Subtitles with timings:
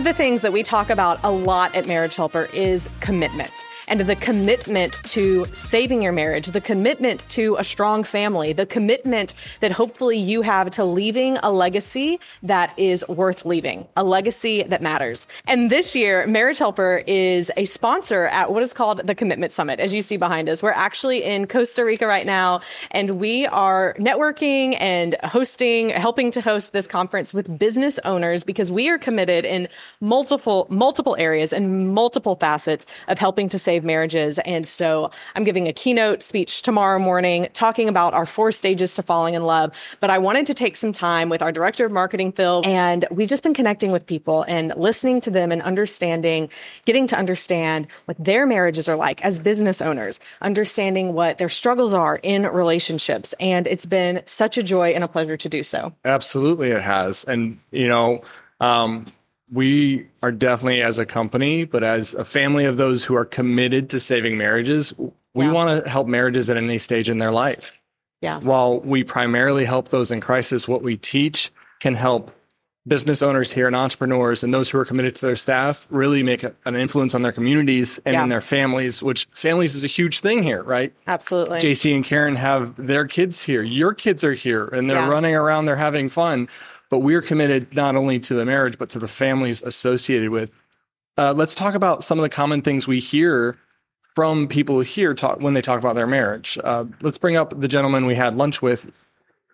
[0.00, 3.52] Of the things that we talk about a lot at Marriage Helper is commitment
[3.90, 9.34] and the commitment to saving your marriage, the commitment to a strong family, the commitment
[9.58, 14.80] that hopefully you have to leaving a legacy that is worth leaving, a legacy that
[14.80, 15.26] matters.
[15.48, 19.80] And this year, Marriage Helper is a sponsor at what is called the Commitment Summit.
[19.80, 22.60] As you see behind us, we're actually in Costa Rica right now,
[22.92, 28.70] and we are networking and hosting, helping to host this conference with business owners because
[28.70, 29.66] we are committed in
[30.00, 34.38] multiple, multiple areas and multiple facets of helping to save marriages.
[34.40, 39.02] And so I'm giving a keynote speech tomorrow morning talking about our four stages to
[39.02, 39.74] falling in love.
[40.00, 43.28] But I wanted to take some time with our director of marketing, Phil, and we've
[43.28, 46.48] just been connecting with people and listening to them and understanding,
[46.86, 51.94] getting to understand what their marriages are like as business owners, understanding what their struggles
[51.94, 53.34] are in relationships.
[53.40, 55.92] And it's been such a joy and a pleasure to do so.
[56.04, 57.24] Absolutely, it has.
[57.24, 58.22] And, you know,
[58.60, 59.06] um,
[59.52, 63.90] we are definitely as a company, but as a family of those who are committed
[63.90, 64.92] to saving marriages,
[65.34, 65.52] we Yeah.
[65.52, 67.72] want to help marriages at any stage in their life.
[68.20, 68.38] Yeah.
[68.38, 71.50] While we primarily help those in crisis, what we teach
[71.80, 72.30] can help
[72.88, 76.42] business owners here and entrepreneurs and those who are committed to their staff really make
[76.42, 78.22] a- an influence on their communities and Yeah.
[78.22, 80.92] in their families, which families is a huge thing here, right?
[81.06, 81.60] Absolutely.
[81.60, 83.62] JC and Karen have their kids here.
[83.62, 85.08] Your kids are here and they're Yeah.
[85.08, 86.48] running around, they're having fun.
[86.90, 90.50] But we're committed not only to the marriage, but to the families associated with.
[91.16, 93.56] Uh, let's talk about some of the common things we hear
[94.14, 96.58] from people here talk when they talk about their marriage.
[96.62, 98.90] Uh, let's bring up the gentleman we had lunch with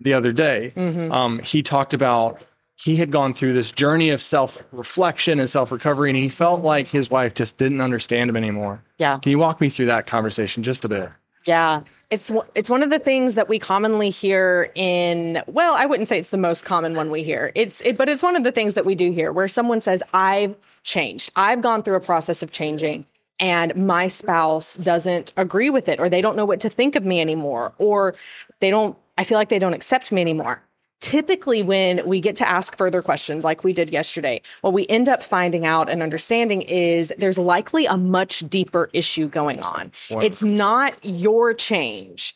[0.01, 0.73] the other day.
[0.77, 1.13] Mm-hmm.
[1.13, 2.41] Um, he talked about
[2.77, 6.63] he had gone through this journey of self reflection and self recovery, and he felt
[6.63, 8.83] like his wife just didn't understand him anymore.
[8.99, 9.19] Yeah.
[9.19, 11.11] Can you walk me through that conversation just a bit?
[11.47, 11.83] Yeah.
[12.11, 16.19] It's it's one of the things that we commonly hear in well, I wouldn't say
[16.19, 17.51] it's the most common one we hear.
[17.55, 20.03] It's it, but it's one of the things that we do hear where someone says
[20.15, 21.33] I've changed.
[21.35, 23.07] I've gone through a process of changing
[23.41, 27.05] and my spouse doesn't agree with it or they don't know what to think of
[27.05, 28.15] me anymore or
[28.61, 30.63] they don't I feel like they don't accept me anymore.
[31.01, 35.09] Typically, when we get to ask further questions like we did yesterday, what we end
[35.09, 39.93] up finding out and understanding is there's likely a much deeper issue going on.
[40.11, 42.35] It's not your change.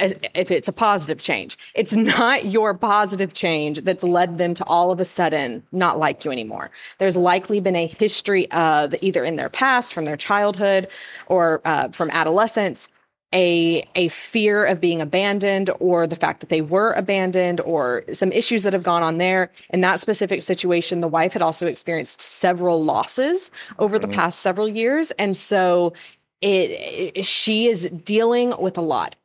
[0.00, 4.90] If it's a positive change, it's not your positive change that's led them to all
[4.90, 6.70] of a sudden not like you anymore.
[6.98, 10.88] There's likely been a history of either in their past, from their childhood,
[11.26, 12.88] or uh, from adolescence,
[13.32, 18.32] a a fear of being abandoned or the fact that they were abandoned or some
[18.32, 19.50] issues that have gone on there.
[19.70, 24.16] In that specific situation the wife had also experienced several losses over the mm-hmm.
[24.16, 25.12] past several years.
[25.12, 25.92] And so
[26.40, 29.16] it, it she is dealing with a lot.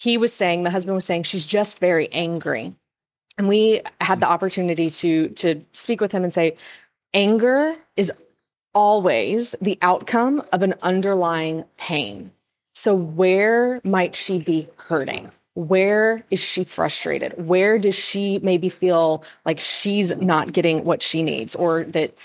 [0.00, 2.74] He was saying the husband was saying she's just very angry.
[3.38, 6.56] And we had the opportunity to to speak with him and say
[7.14, 8.12] anger is
[8.74, 12.32] always the outcome of an underlying pain
[12.74, 15.30] so, where might she be hurting?
[15.54, 17.34] Where is she frustrated?
[17.36, 22.16] Where does she maybe feel like she's not getting what she needs or that?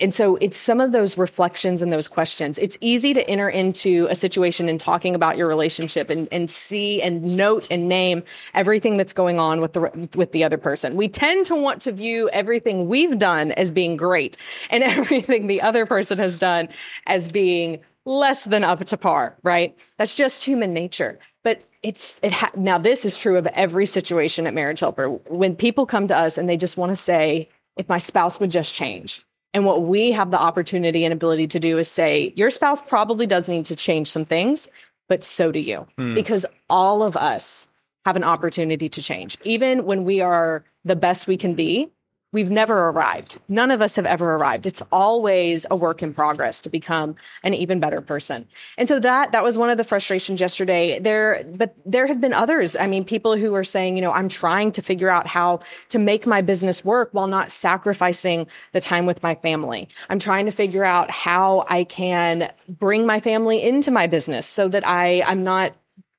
[0.00, 2.58] And so it's some of those reflections and those questions.
[2.58, 7.00] It's easy to enter into a situation and talking about your relationship and, and see
[7.02, 8.22] and note and name
[8.54, 10.94] everything that's going on with the with the other person.
[10.94, 14.36] We tend to want to view everything we've done as being great
[14.70, 16.68] and everything the other person has done
[17.06, 19.78] as being less than up to par, right?
[19.98, 21.18] That's just human nature.
[21.44, 25.08] But it's it ha- now this is true of every situation at Marriage Helper.
[25.08, 28.50] When people come to us and they just want to say, if my spouse would
[28.50, 29.22] just change.
[29.54, 33.26] And what we have the opportunity and ability to do is say, your spouse probably
[33.26, 34.68] does need to change some things,
[35.08, 35.86] but so do you.
[35.96, 36.14] Hmm.
[36.14, 37.68] Because all of us
[38.04, 39.38] have an opportunity to change.
[39.44, 41.90] Even when we are the best we can be,
[42.32, 43.38] we've never arrived.
[43.48, 44.66] None of us have ever arrived.
[44.66, 48.46] It's always a work in progress to become an even better person.
[48.76, 50.98] And so that that was one of the frustrations yesterday.
[50.98, 52.76] There but there have been others.
[52.76, 55.98] I mean, people who are saying, you know, I'm trying to figure out how to
[55.98, 59.88] make my business work while not sacrificing the time with my family.
[60.10, 64.68] I'm trying to figure out how I can bring my family into my business so
[64.68, 65.72] that I I'm not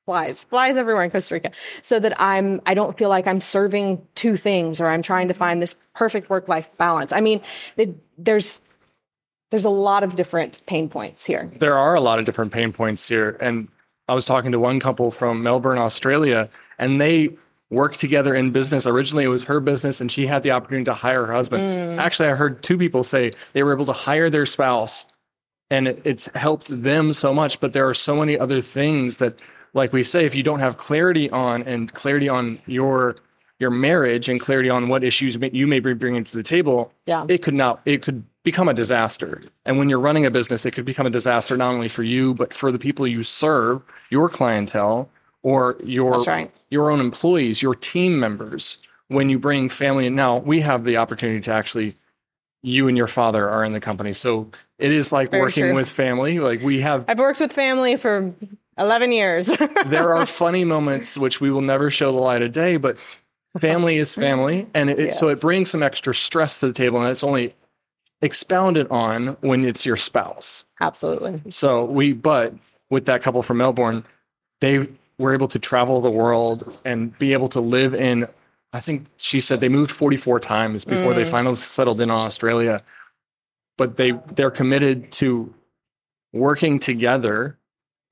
[0.04, 1.50] flies, flies everywhere in Costa Rica,
[1.82, 5.34] so that I'm I don't feel like I'm serving two things or I'm trying to
[5.34, 7.12] find this perfect work life balance.
[7.12, 7.40] I mean,
[7.76, 8.60] it, there's
[9.50, 11.50] there's a lot of different pain points here.
[11.58, 13.68] There are a lot of different pain points here, and
[14.08, 16.48] I was talking to one couple from Melbourne, Australia,
[16.78, 17.36] and they
[17.70, 18.86] work together in business.
[18.86, 21.62] Originally, it was her business, and she had the opportunity to hire her husband.
[21.62, 21.98] Mm.
[21.98, 25.06] Actually, I heard two people say they were able to hire their spouse,
[25.70, 27.60] and it, it's helped them so much.
[27.60, 29.38] But there are so many other things that
[29.72, 33.16] like we say, if you don't have clarity on and clarity on your
[33.58, 37.26] your marriage and clarity on what issues you may be bringing to the table, yeah.
[37.28, 39.42] it could not it could become a disaster.
[39.66, 42.34] And when you're running a business, it could become a disaster not only for you
[42.34, 45.08] but for the people you serve, your clientele,
[45.42, 46.50] or your right.
[46.70, 48.78] your own employees, your team members.
[49.08, 51.96] When you bring family in, now we have the opportunity to actually
[52.62, 54.12] you and your father are in the company.
[54.12, 55.74] So it is like working true.
[55.74, 56.40] with family.
[56.40, 58.32] Like we have I've worked with family for
[58.80, 59.46] 11 years.
[59.86, 62.98] there are funny moments which we will never show the light of day, but
[63.58, 64.66] family is family.
[64.74, 65.20] And it, yes.
[65.20, 67.00] so it brings some extra stress to the table.
[67.00, 67.54] And it's only
[68.22, 70.64] expounded on when it's your spouse.
[70.80, 71.42] Absolutely.
[71.50, 72.54] So we, but
[72.88, 74.04] with that couple from Melbourne,
[74.60, 74.88] they
[75.18, 78.26] were able to travel the world and be able to live in,
[78.72, 81.16] I think she said they moved 44 times before mm.
[81.16, 82.82] they finally settled in Australia.
[83.76, 85.54] But they they're committed to
[86.32, 87.56] working together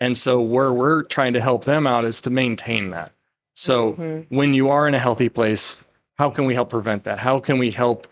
[0.00, 3.12] and so where we're trying to help them out is to maintain that.
[3.54, 4.34] So mm-hmm.
[4.34, 5.76] when you are in a healthy place,
[6.16, 7.18] how can we help prevent that?
[7.18, 8.06] How can we help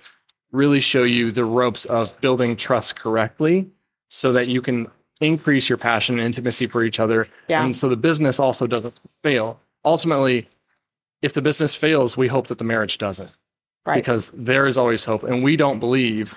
[0.53, 3.71] really show you the ropes of building trust correctly
[4.09, 4.89] so that you can
[5.21, 7.29] increase your passion and intimacy for each other?
[7.49, 7.65] Yeah.
[7.65, 9.61] And so the business also doesn't fail.
[9.85, 10.49] Ultimately,
[11.23, 13.31] if the business fails, we hope that the marriage doesn't.
[13.85, 13.97] Right.
[13.97, 15.23] Because there is always hope.
[15.23, 16.35] And we don't believe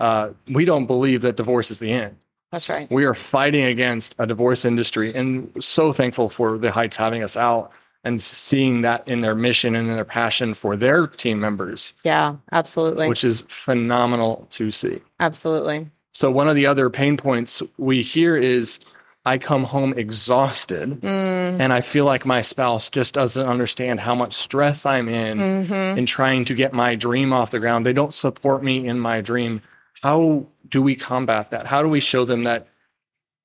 [0.00, 2.16] uh, we don't believe that divorce is the end.
[2.56, 2.90] That's right.
[2.90, 7.36] We are fighting against a divorce industry and so thankful for the Heights having us
[7.36, 7.70] out
[8.02, 11.92] and seeing that in their mission and in their passion for their team members.
[12.02, 13.10] Yeah, absolutely.
[13.10, 15.02] Which is phenomenal to see.
[15.20, 15.90] Absolutely.
[16.14, 18.80] So, one of the other pain points we hear is
[19.26, 21.60] I come home exhausted mm.
[21.60, 25.98] and I feel like my spouse just doesn't understand how much stress I'm in mm-hmm.
[25.98, 27.84] in trying to get my dream off the ground.
[27.84, 29.60] They don't support me in my dream.
[30.02, 31.66] How do we combat that?
[31.66, 32.68] How do we show them that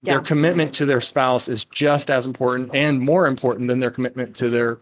[0.01, 0.13] yeah.
[0.13, 4.35] their commitment to their spouse is just as important and more important than their commitment
[4.37, 4.79] to their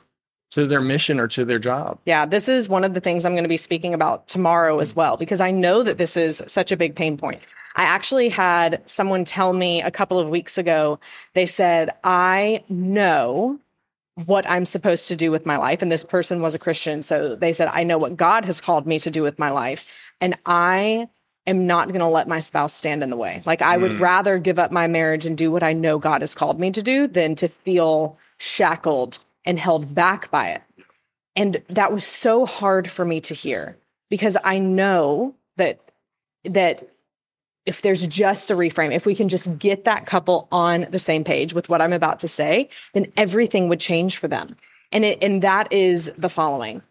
[0.52, 2.00] to their mission or to their job.
[2.06, 4.96] Yeah, this is one of the things I'm going to be speaking about tomorrow as
[4.96, 7.42] well because I know that this is such a big pain point.
[7.76, 11.00] I actually had someone tell me a couple of weeks ago,
[11.34, 13.60] they said, "I know
[14.26, 17.36] what I'm supposed to do with my life." And this person was a Christian, so
[17.36, 19.86] they said, "I know what God has called me to do with my life."
[20.20, 21.10] And I
[21.48, 23.42] am not going to let my spouse stand in the way.
[23.46, 24.00] Like I would mm.
[24.00, 26.82] rather give up my marriage and do what I know God has called me to
[26.82, 30.62] do than to feel shackled and held back by it.
[31.36, 33.78] And that was so hard for me to hear
[34.10, 35.80] because I know that
[36.44, 36.88] that
[37.66, 41.24] if there's just a reframe, if we can just get that couple on the same
[41.24, 44.56] page with what I'm about to say, then everything would change for them.
[44.92, 46.82] And it, and that is the following.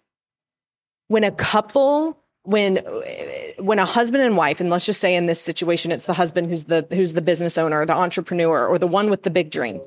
[1.09, 2.77] When a couple when
[3.59, 6.49] when a husband and wife and let's just say in this situation it's the husband
[6.49, 9.81] who's the who's the business owner the entrepreneur or the one with the big dream.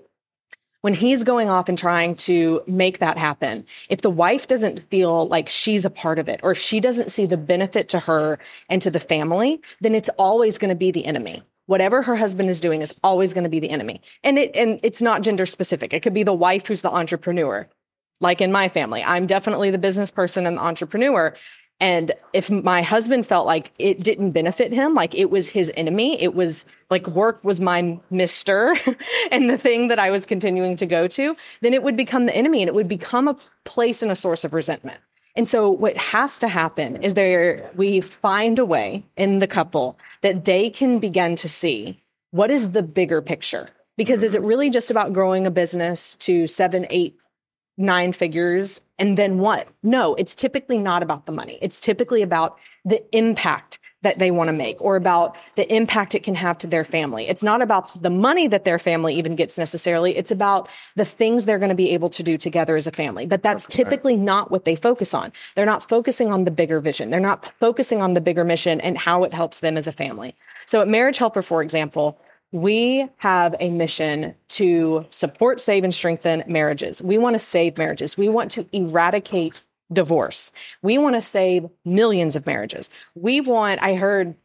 [0.81, 5.27] When he's going off and trying to make that happen if the wife doesn't feel
[5.27, 8.39] like she's a part of it or if she doesn't see the benefit to her
[8.69, 11.43] and to the family then it's always going to be the enemy.
[11.67, 14.01] Whatever her husband is doing is always going to be the enemy.
[14.23, 15.93] And it and it's not gender specific.
[15.93, 17.67] It could be the wife who's the entrepreneur.
[18.19, 21.33] Like in my family, I'm definitely the business person and the entrepreneur.
[21.81, 26.21] And if my husband felt like it didn't benefit him, like it was his enemy,
[26.21, 28.75] it was like work was my mister
[29.31, 32.35] and the thing that I was continuing to go to, then it would become the
[32.35, 33.35] enemy and it would become a
[33.65, 34.99] place and a source of resentment.
[35.35, 39.97] And so what has to happen is there we find a way in the couple
[40.21, 43.69] that they can begin to see what is the bigger picture.
[43.97, 47.17] Because is it really just about growing a business to seven, eight
[47.77, 49.67] nine figures and then what?
[49.81, 51.57] No, it's typically not about the money.
[51.61, 56.23] It's typically about the impact that they want to make or about the impact it
[56.23, 57.27] can have to their family.
[57.27, 60.17] It's not about the money that their family even gets necessarily.
[60.17, 63.25] It's about the things they're going to be able to do together as a family.
[63.25, 65.31] But that's typically not what they focus on.
[65.55, 67.09] They're not focusing on the bigger vision.
[67.11, 70.35] They're not focusing on the bigger mission and how it helps them as a family.
[70.65, 72.19] So at Marriage Helper, for example,
[72.51, 77.01] we have a mission to support, save, and strengthen marriages.
[77.01, 78.17] We want to save marriages.
[78.17, 79.61] We want to eradicate
[79.93, 80.51] divorce.
[80.81, 82.89] We want to save millions of marriages.
[83.15, 84.35] We want, I heard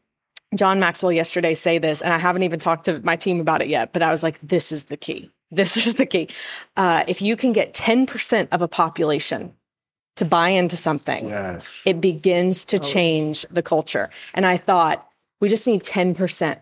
[0.55, 3.69] John Maxwell yesterday say this, and I haven't even talked to my team about it
[3.69, 5.31] yet, but I was like, this is the key.
[5.51, 6.29] this is the key.
[6.77, 9.53] Uh, if you can get 10% of a population
[10.17, 11.83] to buy into something, Yes.
[11.87, 14.11] it begins to change the culture.
[14.35, 15.07] And I thought
[15.41, 16.59] we just need 10%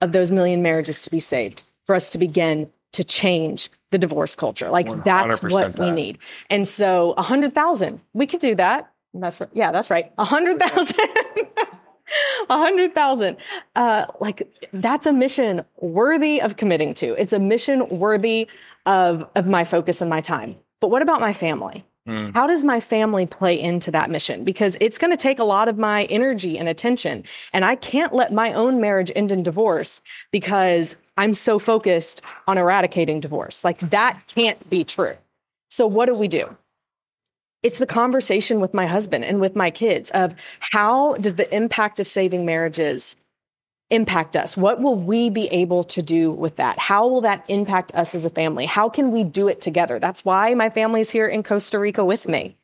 [0.00, 4.34] of those million marriages to be saved for us to begin to change the divorce
[4.34, 4.70] culture.
[4.70, 6.18] Like that's 100% what we need.
[6.50, 8.92] And so a hundred thousand, we could do that.
[9.14, 9.50] That's right.
[9.52, 10.06] Yeah, that's right.
[10.18, 10.96] A hundred thousand.
[12.48, 13.36] A hundred thousand.
[13.76, 17.12] Uh, like that's a mission worthy of committing to.
[17.20, 18.48] It's a mission worthy
[18.86, 20.56] of of my focus and my time.
[20.80, 21.84] But what about my family?
[22.08, 22.34] Mm.
[22.34, 24.42] How does my family play into that mission?
[24.42, 27.24] Because it's going to take a lot of my energy and attention.
[27.52, 30.00] And I can't let my own marriage end in divorce
[30.32, 33.62] because I'm so focused on eradicating divorce.
[33.62, 33.90] Like mm.
[33.90, 35.16] that can't be true.
[35.70, 36.56] So what do we do?
[37.62, 42.00] It's the conversation with my husband and with my kids of how does the impact
[42.00, 43.16] of saving marriages
[43.90, 44.56] impact us?
[44.56, 46.78] What will we be able to do with that?
[46.78, 48.66] How will that impact us as a family?
[48.66, 49.98] How can we do it together?
[49.98, 52.56] That's why my family's here in Costa Rica with me.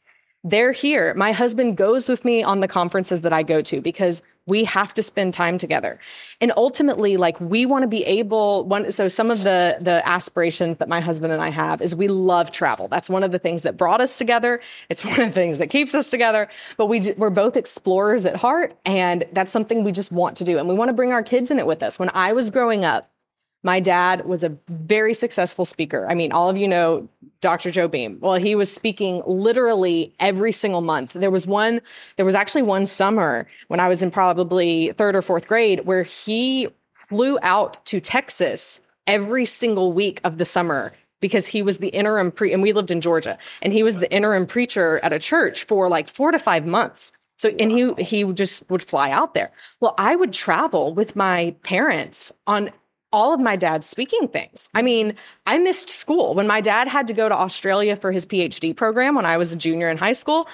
[0.43, 1.15] They're here.
[1.15, 4.93] My husband goes with me on the conferences that I go to because we have
[4.95, 5.99] to spend time together.
[6.41, 10.79] And ultimately, like we want to be able one so some of the the aspirations
[10.79, 12.89] that my husband and I have is we love travel.
[12.89, 14.61] That's one of the things that brought us together.
[14.89, 16.49] It's one of the things that keeps us together.
[16.77, 20.59] But we we're both explorers at heart and that's something we just want to do
[20.59, 21.99] and we want to bring our kids in it with us.
[21.99, 23.11] When I was growing up,
[23.65, 26.07] my dad was a very successful speaker.
[26.09, 27.09] I mean, all of you know
[27.41, 27.71] Dr.
[27.71, 28.19] Joe Beam.
[28.21, 31.15] Well, he was speaking literally every single month.
[31.15, 31.81] There was one,
[32.17, 36.03] there was actually one summer when I was in probably third or fourth grade where
[36.03, 41.89] he flew out to Texas every single week of the summer because he was the
[41.89, 45.19] interim pre and we lived in Georgia and he was the interim preacher at a
[45.19, 47.13] church for like 4 to 5 months.
[47.39, 49.51] So and he he just would fly out there.
[49.81, 52.71] Well, I would travel with my parents on
[53.15, 54.69] all of my dad's speaking things.
[54.75, 55.15] I mean,
[55.47, 59.15] I missed school when my dad had to go to Australia for his PhD program
[59.15, 60.49] when I was a junior in high school.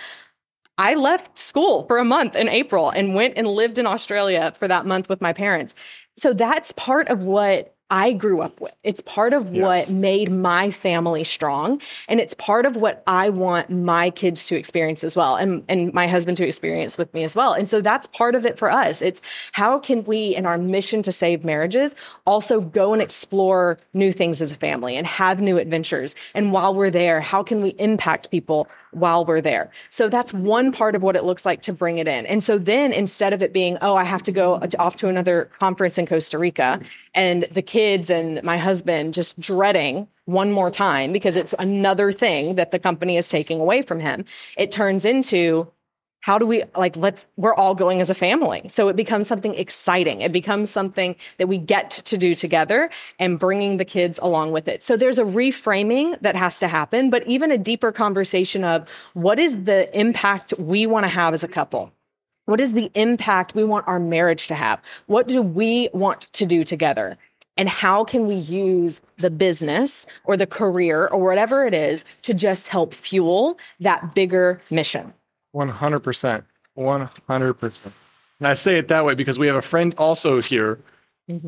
[0.77, 4.69] I left school for a month in April and went and lived in Australia for
[4.69, 5.75] that month with my parents.
[6.19, 8.73] So that's part of what I grew up with.
[8.85, 9.65] It's part of Yes.
[9.65, 11.81] what made my family strong.
[12.09, 15.93] And it's part of what I want my kids to experience as well and, and
[15.93, 17.53] my husband to experience with me as well.
[17.53, 19.03] And so that's part of it for us.
[19.03, 19.21] It's
[19.53, 24.41] how can we, in our mission to save marriages, also go and explore new things
[24.41, 26.15] as a family and have new adventures.
[26.33, 29.71] And while we're there, how can we impact people while we're there?
[29.91, 32.25] So that's one part of what it looks like to bring it in.
[32.27, 35.47] And so then instead of it being, oh, I have to go off to another
[35.59, 36.81] conference in Costa Rica
[37.15, 37.80] and the kids
[38.11, 43.17] and my husband just dreading one more time because it's another thing that the company
[43.17, 44.25] is taking away from him,
[44.57, 45.71] it turns into,
[46.21, 48.63] how do we like let's we're all going as a family.
[48.69, 50.21] So it becomes something exciting.
[50.21, 54.69] It becomes something that we get to do together and bringing the kids along with
[54.69, 54.83] it.
[54.83, 59.39] So there's a reframing that has to happen but even a deeper conversation of what
[59.39, 61.93] is the impact we want to have as a couple?
[62.45, 64.83] What is the impact we want our marriage to have?
[65.07, 67.17] What do we want to do together
[67.61, 72.33] and how can we use the business or the career or whatever it is to
[72.33, 75.13] just help fuel that bigger mission
[75.53, 76.45] One hundred percent.
[76.75, 77.95] One hundred percent.
[78.39, 80.79] And I say it that way because we have a friend also here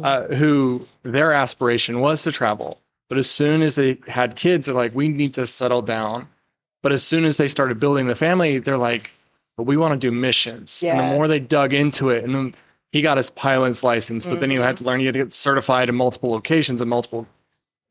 [0.02, 2.78] uh, who their aspiration was to travel,
[3.09, 6.28] but as soon as they had kids, they're like, we need to settle down.
[6.83, 9.12] But as soon as they started building the family, they're like,
[9.57, 10.83] but we want to do missions.
[10.85, 12.54] And the more they dug into it, and then
[12.92, 14.88] he got his pilot's license, but then he had to mm-hmm.
[14.88, 15.00] learn.
[15.00, 17.26] He had to get certified in multiple locations and multiple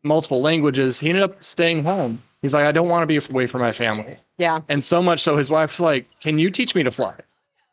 [0.03, 0.99] multiple languages.
[0.99, 2.21] He ended up staying home.
[2.41, 4.17] He's like, I don't want to be away from my family.
[4.37, 7.15] yeah And so much so his wife's like, Can you teach me to fly?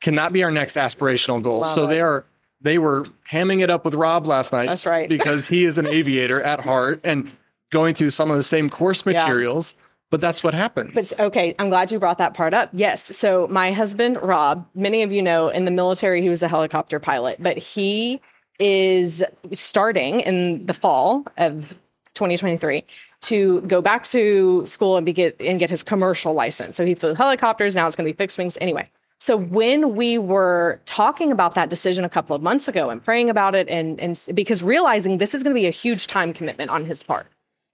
[0.00, 1.60] Can that be our next aspirational goal?
[1.60, 1.88] Love so it.
[1.88, 2.24] they are
[2.60, 4.66] they were hamming it up with Rob last night.
[4.66, 5.08] That's right.
[5.08, 7.30] because he is an aviator at heart and
[7.70, 9.74] going through some of the same course materials.
[10.10, 10.94] But that's what happens.
[10.94, 12.70] But okay, I'm glad you brought that part up.
[12.72, 13.16] Yes.
[13.16, 16.98] So my husband, Rob, many of you know in the military, he was a helicopter
[16.98, 18.20] pilot, but he
[18.58, 19.22] is
[19.52, 21.70] starting in the fall of
[22.14, 22.84] 2023
[23.20, 26.76] to go back to school and be get and get his commercial license.
[26.76, 27.76] So he flew helicopters.
[27.76, 28.56] Now it's going to be fixed wings.
[28.60, 28.88] Anyway.
[29.20, 33.30] So when we were talking about that decision a couple of months ago and praying
[33.30, 36.70] about it and, and because realizing this is going to be a huge time commitment
[36.70, 37.26] on his part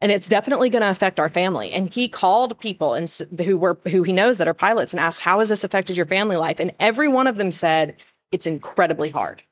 [0.04, 1.72] and it's definitely going to affect our family.
[1.72, 3.10] And he called people and
[3.42, 6.04] who were who he knows that are pilots and asked, "How has this affected your
[6.04, 7.96] family life?" And every one of them said,
[8.30, 9.42] "It's incredibly hard.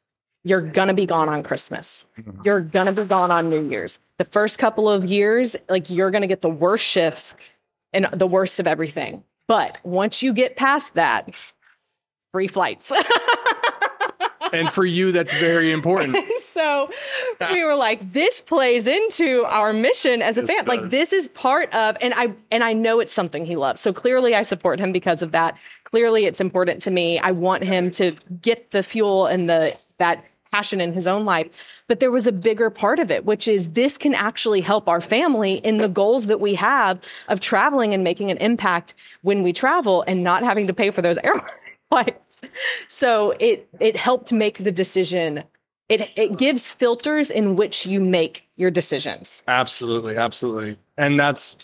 [0.44, 2.04] You're going to be gone on Christmas.
[2.21, 2.42] Mm-hmm.
[2.44, 3.99] You're going to be gone on New Year's.
[4.18, 7.35] The first couple of years, like you're going to get the worst shifts
[7.94, 9.25] and the worst of everything.
[9.49, 11.35] But once you get past that,
[12.35, 12.92] free flights."
[14.52, 16.18] and for you, that's very important.
[16.52, 16.90] so
[17.50, 20.68] we were like, this plays into our mission as a band.
[20.68, 23.80] Like this is part of, and I and I know it's something he loves.
[23.80, 25.56] So clearly, I support him because of that.
[25.85, 27.18] Clearly, it's important to me.
[27.18, 31.82] I want him to get the fuel and the that passion in his own life.
[31.88, 35.00] But there was a bigger part of it, which is this can actually help our
[35.00, 39.52] family in the goals that we have of traveling and making an impact when we
[39.52, 41.49] travel and not having to pay for those airline
[41.88, 42.42] flights.
[42.88, 45.44] So it it helped make the decision.
[45.92, 49.44] It it gives filters in which you make your decisions.
[49.46, 50.78] Absolutely, absolutely.
[50.96, 51.56] And that's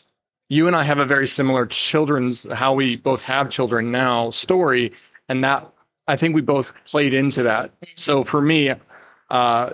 [0.50, 4.92] you and I have a very similar children's how we both have children now story,
[5.30, 5.66] and that
[6.06, 7.70] I think we both played into that.
[7.94, 8.74] So for me,
[9.30, 9.70] uh,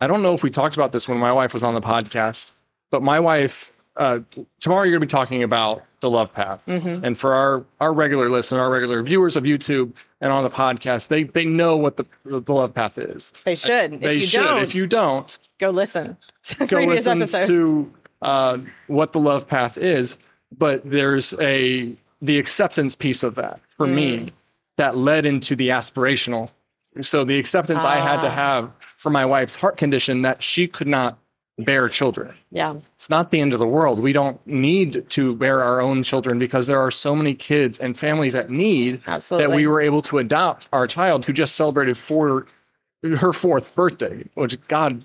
[0.00, 2.52] I don't know if we talked about this when my wife was on the podcast,
[2.90, 4.20] but my wife uh,
[4.60, 8.28] tomorrow you're going to be talking about the love path, and for our our regular
[8.28, 12.06] listeners, our regular viewers of YouTube and on the podcast, they they know what the
[12.24, 13.32] the love path is.
[13.44, 14.00] They should.
[14.00, 14.44] They if you should.
[14.44, 17.46] don't, If you don't, go listen to go listen episodes.
[17.48, 20.16] to uh, what the love path is
[20.56, 23.94] but there's a the acceptance piece of that for Mm.
[23.94, 24.32] me
[24.76, 26.50] that led into the aspirational
[27.02, 28.30] so the acceptance i had to Ah.
[28.30, 31.18] have for my wife's heart condition that she could not
[31.58, 35.62] bear children yeah, it's not the end of the world we don't need to bear
[35.62, 39.46] our own children because there are so many kids and families that need Absolutely.
[39.48, 42.46] that we were able to adopt our child who just celebrated for
[43.02, 45.02] her fourth birthday which god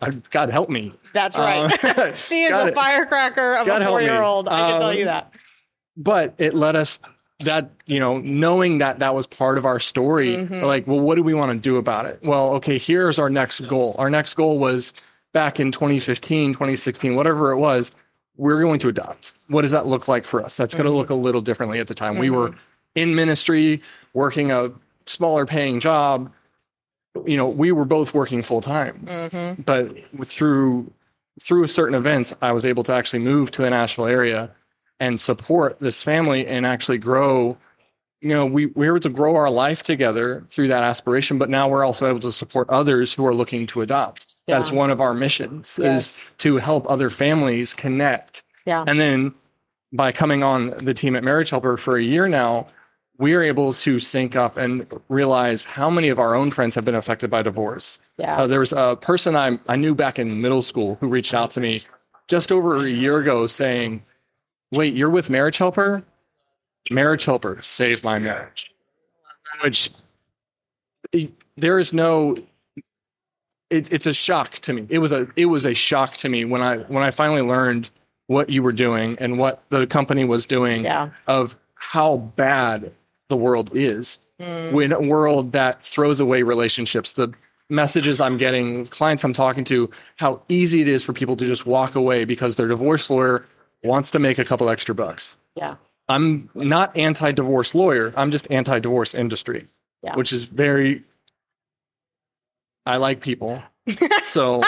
[0.00, 2.18] god, god help me that's Uh, right.
[2.20, 4.48] she is a firecracker of God a four-year-old.
[4.48, 5.32] I can tell Um, you that.
[5.96, 7.00] but it let us
[7.40, 10.62] that you know knowing that that was part of our story Mm-hmm.
[10.62, 13.66] like well what do we want to do about it well okay here's our next
[13.66, 14.94] goal our next goal was
[15.32, 17.90] back in 2015 2016 whatever it was
[18.38, 19.32] we're going to adopt.
[19.48, 20.56] What does that look like for us?
[20.56, 20.82] That's Mm-hmm.
[20.84, 22.16] going to look a little differently at the time.
[22.16, 22.54] We were
[22.94, 23.82] in ministry
[24.14, 24.72] working a
[25.04, 26.32] smaller paying job.
[27.26, 29.62] You know we were both working full time Mm-hmm.
[29.62, 29.94] but
[30.26, 30.90] through
[31.40, 34.50] through certain events i was able to actually move to the nashville area
[35.00, 37.56] and support this family and actually grow.
[38.22, 41.50] You know we, we were able to grow our life together through that aspiration but
[41.50, 45.00] now we're also able to support others who are looking to adopt that's one of
[45.00, 46.24] our missions Yes.
[46.26, 48.84] is to help other families connect Yeah.
[48.86, 49.34] and then
[49.92, 52.66] by coming on the team at marriage helper for a year now
[53.18, 56.84] we are able to sync up and realize how many of our own friends have
[56.84, 58.36] been affected by divorce Yeah.
[58.38, 61.50] uh, there was a person I, I knew back in middle school who reached out
[61.52, 61.82] to me
[62.28, 64.02] just over a year ago saying,
[64.70, 66.02] Wait, you're with Marriage Helper?
[66.90, 68.72] Marriage Helper saved my marriage.
[69.62, 69.90] Which
[71.56, 72.36] there is no
[73.72, 74.86] it, it's a shock to me.
[74.88, 77.90] It was a it was a shock to me when I when I finally learned
[78.28, 81.10] what you were doing and what the company was doing yeah.
[81.26, 82.92] of how bad
[83.28, 84.72] the world is Mm.
[84.72, 87.32] when a world that throws away relationships the
[87.68, 91.64] messages i'm getting clients i'm talking to how easy it is for people to just
[91.66, 93.44] walk away because their divorce lawyer
[93.84, 95.76] wants to make a couple extra bucks Yeah.
[96.08, 99.68] i'm not anti-divorce lawyer i'm just anti-divorce industry
[100.02, 100.16] Yeah.
[100.16, 101.04] which is very
[102.86, 103.62] i like people
[104.22, 104.62] so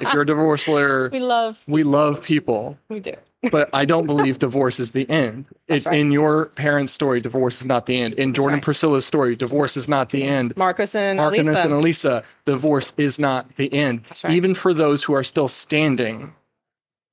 [0.00, 1.58] if you're a divorce lawyer We love.
[1.66, 3.14] we love people We do.
[3.50, 5.46] but I don't believe divorce is the end.
[5.66, 5.98] It, right.
[5.98, 8.14] In your parents' story, divorce is not the end.
[8.14, 8.62] In Jordan right.
[8.62, 10.56] Priscilla's story, divorce is not the end.
[10.56, 11.62] Marcus and Marcus Elisa.
[11.64, 14.02] and Elisa, divorce is not the end.
[14.22, 14.34] right.
[14.34, 16.32] Even for those who are still standing,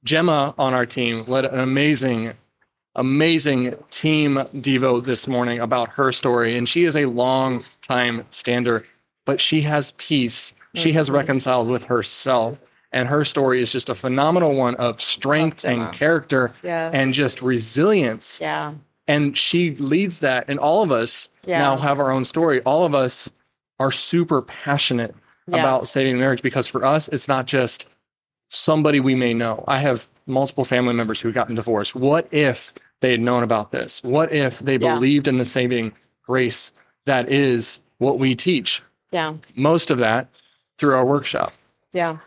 [0.04, 2.34] Gemma on our team led an amazing,
[2.96, 8.86] amazing team devo this morning about her story, and she is a long time stander,
[9.27, 10.53] but she has peace.
[10.73, 11.15] She has Mm-hmm.
[11.17, 12.57] reconciled with herself,
[12.91, 16.95] and her story is just a phenomenal one of strength and character Yes.
[16.95, 18.73] and just resilience Yeah.
[19.07, 21.59] and she leads that and all of us Yeah.
[21.59, 23.29] now have our own story all of us
[23.79, 25.13] are super passionate
[25.47, 25.59] Yeah.
[25.59, 27.87] about saving marriage because for us it's not just
[28.49, 32.73] somebody we may know i have multiple family members who have gotten divorced what if
[33.01, 34.95] they had known about this what if they Yeah.
[34.95, 35.91] believed in the saving
[36.25, 36.71] grace
[37.05, 38.81] that is what we teach
[39.12, 39.36] Yeah.
[39.56, 40.30] most of that
[40.78, 41.54] through our workshop
[41.93, 42.17] Yeah,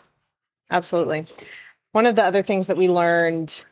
[0.70, 1.26] absolutely.
[1.92, 3.64] One of the other things that we learned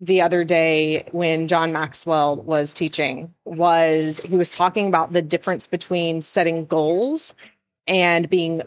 [0.00, 5.66] the other day when John Maxwell was teaching was he was talking about the difference
[5.66, 7.34] between setting goals
[7.86, 8.62] and being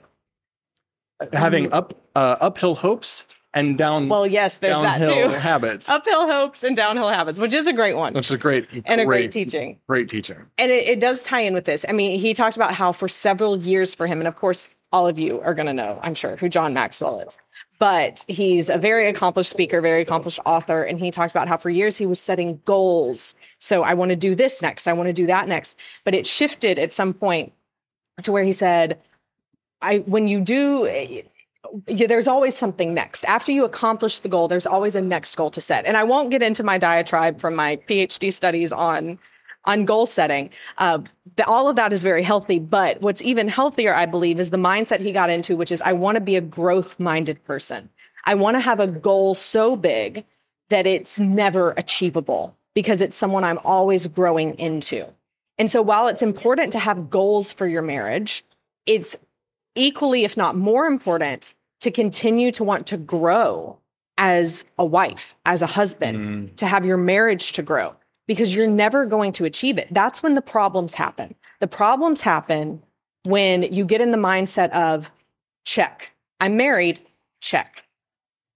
[1.34, 5.30] having up uh, uphill hopes and down well, yes, there's that too.
[5.30, 8.68] habits Uphill hopes and downhill habits, which is a great one which is a great
[8.86, 9.80] and a great great teaching.
[9.88, 11.86] great teaching And it, it does tie in with this.
[11.88, 15.08] I mean, he talked about how for several years for him, and of course, all
[15.08, 17.38] of you are going to know, I'm sure, who John Maxwell is.
[17.78, 20.84] But he's a very accomplished speaker, very accomplished author.
[20.84, 23.36] And he talked about how for years he was setting goals.
[23.60, 24.88] So I want to do this next.
[24.88, 25.80] I want to do that next.
[26.04, 27.54] But it shifted at some point
[28.24, 29.00] to where he said,
[29.82, 30.86] I when you do
[31.88, 33.24] yeah, there's always something next.
[33.26, 35.86] After you accomplish the goal, there's always a next goal to set.
[35.86, 39.20] And I won't get into my diatribe from my PhD studies on
[39.66, 40.50] on goal setting.
[40.78, 41.00] Uh,
[41.36, 42.60] the, all of that is very healthy.
[42.60, 45.94] But what's even healthier, I believe, is the mindset he got into, which is I
[45.94, 47.90] want to be a growth minded person.
[48.26, 50.26] I want to have a goal so big
[50.70, 55.08] that it's never achievable because it's someone I'm always growing into.
[55.58, 58.46] And so while it's important to have goals for your marriage,
[58.86, 59.18] it's
[59.76, 63.78] equally, if not more important, to continue to want to grow
[64.18, 66.56] as a wife, as a husband, mm.
[66.58, 67.96] to have your marriage to grow
[68.28, 69.88] because you're never going to achieve it.
[69.92, 71.34] That's when the problems happen.
[71.60, 72.84] The problems happen
[73.24, 75.10] when you get in the mindset of
[75.66, 77.00] check, I'm married,
[77.42, 77.84] check.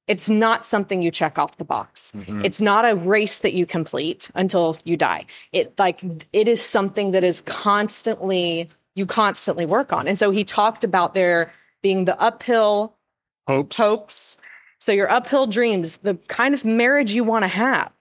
[0.07, 2.11] It's not something you check off the box.
[2.15, 2.41] Mm-hmm.
[2.43, 5.25] It's not a race that you complete until you die.
[5.53, 6.01] It like
[6.33, 10.07] it is something that is constantly you constantly work on.
[10.07, 12.95] And so he talked about there being the uphill
[13.47, 13.77] hopes.
[13.77, 14.37] Hopes.
[14.79, 17.91] So your uphill dreams, the kind of marriage you want to have,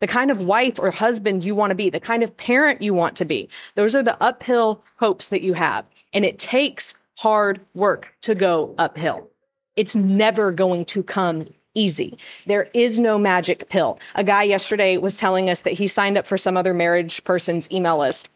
[0.00, 2.94] the kind of wife or husband you want to be, the kind of parent you
[2.94, 3.48] want to be.
[3.74, 5.84] Those are the uphill hopes that you have.
[6.12, 9.28] And it takes hard work to go uphill.
[9.76, 12.18] It's never going to come easy.
[12.46, 14.00] There is no magic pill.
[14.14, 17.70] A guy yesterday was telling us that he signed up for some other marriage person's
[17.70, 18.28] email list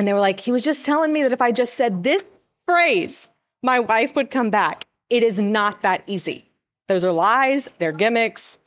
[0.00, 2.40] and they were like, he was just telling me that if I just said this
[2.66, 3.28] phrase,
[3.62, 4.86] my wife would come back.
[5.10, 6.46] It is not that easy.
[6.88, 8.58] Those are lies, they're gimmicks.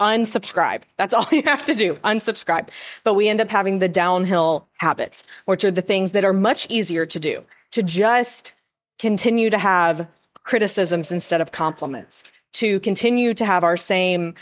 [0.00, 0.82] Unsubscribe.
[0.96, 1.94] That's all you have to do.
[1.96, 2.68] Unsubscribe.
[3.04, 6.66] But we end up having the downhill habits, which are the things that are much
[6.70, 8.52] easier to do, to just
[8.98, 10.08] continue to have
[10.42, 12.24] criticisms instead of compliments,
[12.54, 14.34] to continue to have our same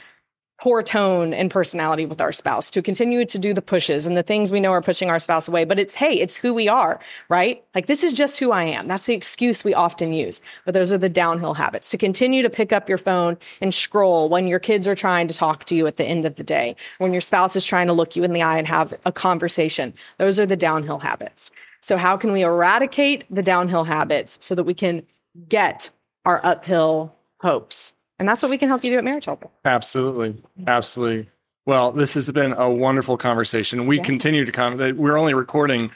[0.58, 4.22] poor tone and personality with our spouse, to continue to do the pushes and the
[4.22, 5.64] things we know are pushing our spouse away.
[5.64, 7.62] But it's, hey, it's who we are, right?
[7.74, 8.88] Like, this is just who I am.
[8.88, 10.40] That's the excuse we often use.
[10.64, 14.28] But those are the downhill habits to continue to pick up your phone and scroll
[14.28, 16.74] when your kids are trying to talk to you at the end of the day,
[16.98, 19.94] when your spouse is trying to look you in the eye and have a conversation.
[20.18, 21.52] Those are the downhill habits.
[21.80, 25.04] So, how can we eradicate the downhill habits so that we can
[25.48, 25.90] get
[26.24, 27.94] our uphill hopes?
[28.18, 29.48] And that's what we can help you do at Marriage Helper.
[29.64, 30.42] Absolutely.
[30.66, 31.30] Absolutely.
[31.66, 33.86] Well, this has been a wonderful conversation.
[33.86, 34.02] We yeah.
[34.02, 34.78] continue to come.
[34.96, 35.90] We're only recording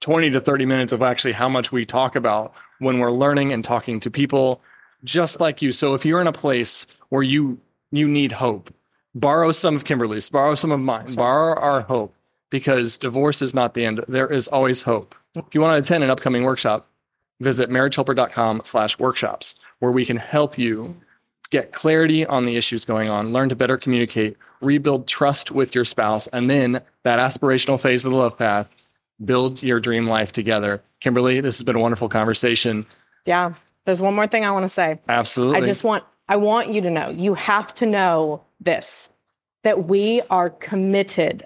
[0.00, 3.64] 20 to 30 minutes of actually how much we talk about when we're learning and
[3.64, 4.60] talking to people
[5.02, 5.72] just like you.
[5.72, 7.58] So if you're in a place where you
[7.90, 8.74] you need hope,
[9.14, 12.14] borrow some of Kimberly's, borrow some of mine, borrow our hope
[12.50, 14.04] because divorce is not the end.
[14.08, 15.14] There is always hope.
[15.34, 16.88] If you want to attend an upcoming workshop,
[17.40, 20.96] visit marriagehelper.com slash workshops where we can help you
[21.54, 25.84] get clarity on the issues going on, learn to better communicate, rebuild trust with your
[25.84, 28.74] spouse, and then that aspirational phase of the love path,
[29.24, 30.82] build your dream life together.
[30.98, 32.84] Kimberly, this has been a wonderful conversation.
[33.24, 33.54] Yeah.
[33.84, 34.98] There's one more thing I want to say.
[35.08, 35.58] Absolutely.
[35.58, 39.12] I just want I want you to know, you have to know this
[39.62, 41.44] that we are committed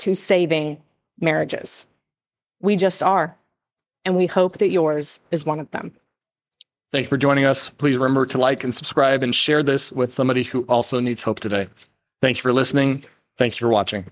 [0.00, 0.82] to saving
[1.18, 1.86] marriages.
[2.60, 3.36] We just are.
[4.04, 5.92] And we hope that yours is one of them.
[6.92, 7.68] Thank you for joining us.
[7.68, 11.38] Please remember to like and subscribe and share this with somebody who also needs hope
[11.38, 11.68] today.
[12.20, 13.04] Thank you for listening.
[13.38, 14.06] Thank you for watching.